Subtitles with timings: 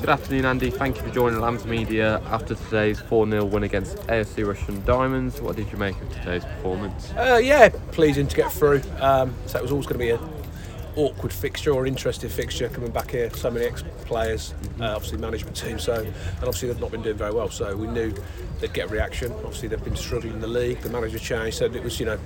[0.00, 0.70] Good afternoon, Andy.
[0.70, 4.86] Thank you for joining Lambs Media after today's 4 0 win against AFC Rushden &
[4.86, 5.40] Diamonds.
[5.40, 7.12] What did you make of today's performance?
[7.16, 8.80] Uh, yeah, pleasing to get through.
[9.00, 10.37] Um, so it was always going to be an
[10.98, 13.30] awkward fixture or interesting fixture coming back here.
[13.30, 15.78] So many ex-players, uh, obviously management team.
[15.78, 17.48] So and obviously they've not been doing very well.
[17.48, 18.12] So we knew
[18.60, 19.32] they'd get a reaction.
[19.32, 20.80] Obviously they've been struggling in the league.
[20.80, 22.18] The manager changed, said it was you know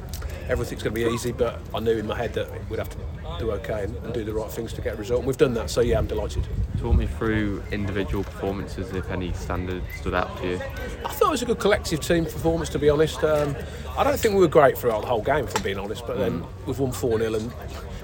[0.48, 1.32] everything's going to be easy.
[1.32, 2.98] But I knew in my head that we'd have to
[3.38, 5.20] do okay and, and do the right things to get a result.
[5.20, 5.68] And we've done that.
[5.68, 6.46] So yeah, I'm delighted.
[6.78, 10.60] Talk me through individual performances, if any standard stood out to you.
[11.04, 13.22] I thought it was a good collective team performance, to be honest.
[13.22, 13.54] Um,
[13.96, 16.16] I don't think we were great throughout the whole game, if I'm being honest, but
[16.16, 17.52] then we've won 4 0 and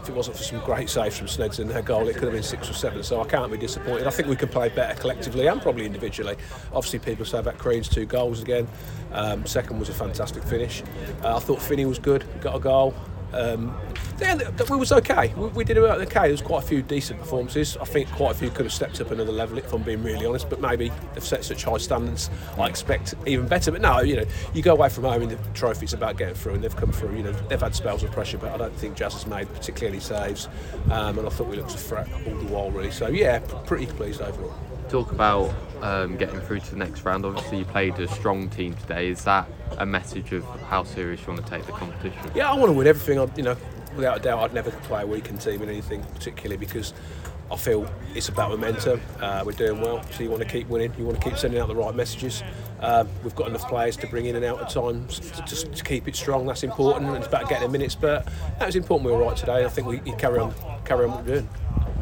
[0.03, 2.33] if it wasn't for some great saves from Sneds and their goal, it could have
[2.33, 3.03] been six or seven.
[3.03, 4.07] So I can't be disappointed.
[4.07, 6.37] I think we could play better collectively and probably individually.
[6.73, 8.69] Obviously, people say about Crean's two goals again.
[9.13, 10.83] Um, second was a fantastic finish.
[11.23, 12.95] Uh, I thought Finney was good, got a goal.
[13.33, 13.77] Um,
[14.21, 15.33] yeah, we was okay.
[15.35, 16.23] We, we did about okay.
[16.23, 17.77] There was quite a few decent performances.
[17.77, 20.27] I think quite a few could have stepped up another level, if I'm being really
[20.27, 20.49] honest.
[20.51, 22.31] But maybe they've set such high standards.
[22.59, 23.71] I expect even better.
[23.71, 25.85] But no, you know, you go away from home in the trophy.
[25.85, 27.17] It's about getting through, and they've come through.
[27.17, 30.01] You know, they've had spells of pressure, but I don't think Jazz has made particularly
[30.01, 30.49] saves.
[30.91, 32.91] Um, and I thought we looked a threat all the while, really.
[32.91, 34.55] So yeah, p- pretty pleased overall.
[34.89, 37.27] Talk about um, getting through to the next round.
[37.27, 39.09] Obviously, you played a strong team today.
[39.09, 42.31] Is that a message of how serious you want to take the competition?
[42.35, 43.19] Yeah, I want to win everything.
[43.19, 43.57] I, you know,
[43.99, 46.95] without a doubt, I'd never play a weekend team in anything particularly because
[47.51, 49.01] I feel it's about momentum.
[49.21, 50.93] Uh, we're doing well, so you want to keep winning.
[50.97, 52.43] You want to keep sending out the right messages.
[52.81, 55.85] Um, we've got enough players to bring in and out at times to, to, to
[55.85, 56.47] keep it strong.
[56.47, 57.09] That's important.
[57.09, 58.27] And it's about getting the minutes, but
[58.59, 59.11] that was important.
[59.11, 59.65] We were right today.
[59.65, 60.55] I think we carry on,
[60.85, 61.49] carry on what we're doing.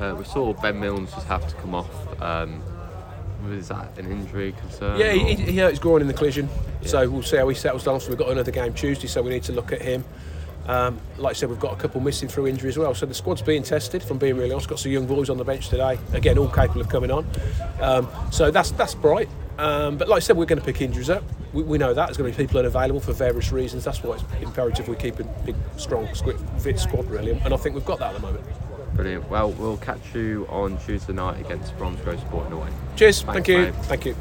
[0.00, 2.20] Uh, we saw Ben Milnes just have to come off.
[2.20, 2.62] Um,
[3.48, 4.98] was that an injury concern?
[4.98, 6.48] Yeah, he, he hurt his groin in the collision,
[6.82, 8.00] so we'll see how he settles down.
[8.00, 10.04] So we've got another game Tuesday, so we need to look at him.
[10.66, 12.94] Um, like I said, we've got a couple missing through injury as well.
[12.94, 14.02] So the squad's being tested.
[14.02, 15.98] From being really honest, got some young boys on the bench today.
[16.12, 17.26] Again, all capable of coming on.
[17.80, 19.28] Um, so that's that's bright.
[19.58, 21.24] Um, but like I said, we're going to pick injuries up.
[21.52, 23.84] We, we know that there's going to be people unavailable for various reasons.
[23.84, 26.06] That's why it's imperative we keep a big, strong,
[26.58, 27.32] fit squad really.
[27.44, 28.44] And I think we've got that at the moment.
[28.94, 29.28] Brilliant.
[29.30, 32.68] Well, we'll catch you on Tuesday night against Bromsgrove Sporting away.
[32.96, 33.22] Cheers.
[33.22, 33.58] Thanks, Thank you.
[33.58, 33.74] mate.
[33.84, 34.16] Thank you.